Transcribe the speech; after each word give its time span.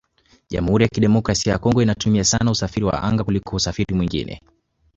Jamhuri 0.49 0.83
ya 0.83 0.89
Kidemokrasia 0.89 1.53
ya 1.53 1.57
Congo 1.59 1.81
inatumia 1.81 2.23
sana 2.23 2.51
usafiri 2.51 2.85
wa 2.85 3.03
anga 3.03 3.23
kuliko 3.23 3.55
usafiri 3.55 3.95
mwingine 3.95 4.41